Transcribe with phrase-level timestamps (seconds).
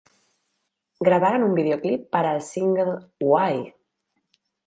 [1.07, 3.75] Grabaron un video clip para el single "Why?".